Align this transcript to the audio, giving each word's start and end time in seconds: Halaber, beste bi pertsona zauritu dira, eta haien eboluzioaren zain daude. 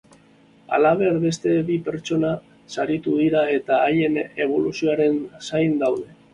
Halaber, 0.77 1.19
beste 1.25 1.53
bi 1.67 1.75
pertsona 1.89 2.33
zauritu 2.77 3.15
dira, 3.21 3.45
eta 3.61 3.81
haien 3.91 4.21
eboluzioaren 4.25 5.25
zain 5.53 5.81
daude. 5.87 6.15